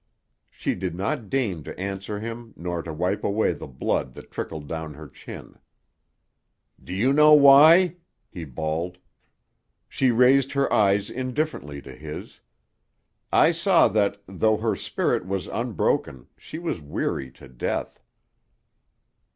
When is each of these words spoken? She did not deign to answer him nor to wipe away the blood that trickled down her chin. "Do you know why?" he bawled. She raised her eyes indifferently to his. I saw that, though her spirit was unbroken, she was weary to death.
She 0.49 0.73
did 0.73 0.95
not 0.95 1.29
deign 1.29 1.61
to 1.63 1.79
answer 1.79 2.19
him 2.19 2.55
nor 2.57 2.81
to 2.81 2.91
wipe 2.91 3.23
away 3.23 3.53
the 3.53 3.67
blood 3.67 4.13
that 4.13 4.31
trickled 4.31 4.67
down 4.67 4.95
her 4.95 5.07
chin. 5.07 5.59
"Do 6.83 6.91
you 6.91 7.13
know 7.13 7.33
why?" 7.33 7.97
he 8.27 8.43
bawled. 8.43 8.97
She 9.87 10.09
raised 10.09 10.53
her 10.53 10.73
eyes 10.73 11.11
indifferently 11.11 11.83
to 11.83 11.93
his. 11.93 12.39
I 13.31 13.51
saw 13.51 13.87
that, 13.89 14.19
though 14.25 14.57
her 14.57 14.75
spirit 14.75 15.27
was 15.27 15.45
unbroken, 15.45 16.25
she 16.35 16.57
was 16.57 16.81
weary 16.81 17.29
to 17.33 17.47
death. 17.47 18.01